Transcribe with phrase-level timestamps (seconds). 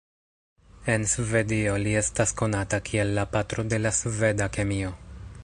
[0.93, 4.97] En Svedio li estas konata kiel la patro de la sveda kemio.